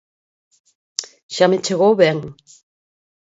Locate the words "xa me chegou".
1.35-1.93